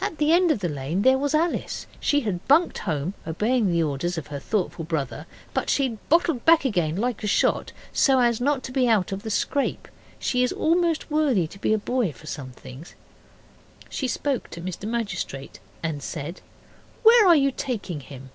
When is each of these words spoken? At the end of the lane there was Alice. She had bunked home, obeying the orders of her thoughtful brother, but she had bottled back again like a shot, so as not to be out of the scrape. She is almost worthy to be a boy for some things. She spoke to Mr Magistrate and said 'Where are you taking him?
At 0.00 0.18
the 0.18 0.32
end 0.32 0.50
of 0.50 0.58
the 0.58 0.68
lane 0.68 1.02
there 1.02 1.16
was 1.16 1.32
Alice. 1.32 1.86
She 2.00 2.22
had 2.22 2.44
bunked 2.48 2.78
home, 2.78 3.14
obeying 3.24 3.70
the 3.70 3.84
orders 3.84 4.18
of 4.18 4.26
her 4.26 4.40
thoughtful 4.40 4.84
brother, 4.84 5.26
but 5.54 5.70
she 5.70 5.84
had 5.84 6.08
bottled 6.08 6.44
back 6.44 6.64
again 6.64 6.96
like 6.96 7.22
a 7.22 7.28
shot, 7.28 7.70
so 7.92 8.18
as 8.18 8.40
not 8.40 8.64
to 8.64 8.72
be 8.72 8.88
out 8.88 9.12
of 9.12 9.22
the 9.22 9.30
scrape. 9.30 9.86
She 10.18 10.42
is 10.42 10.50
almost 10.50 11.08
worthy 11.08 11.46
to 11.46 11.58
be 11.60 11.72
a 11.72 11.78
boy 11.78 12.10
for 12.10 12.26
some 12.26 12.50
things. 12.50 12.96
She 13.88 14.08
spoke 14.08 14.50
to 14.50 14.60
Mr 14.60 14.88
Magistrate 14.88 15.60
and 15.84 16.02
said 16.02 16.40
'Where 17.04 17.28
are 17.28 17.36
you 17.36 17.52
taking 17.52 18.00
him? 18.00 18.30